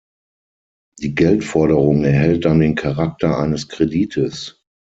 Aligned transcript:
Die 0.97 1.13
Geldforderung 1.13 2.03
erhält 2.05 2.45
dann 2.45 2.59
den 2.59 2.73
Charakter 2.73 3.37
eines 3.37 3.67
Kredites. 3.67 4.59